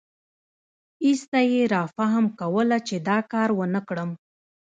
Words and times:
ایسته 1.05 1.39
یې 1.51 1.61
رافهم 1.73 2.25
کوله 2.39 2.77
چې 2.87 2.95
دا 3.09 3.17
کار 3.31 3.49
ونکړم. 3.59 4.09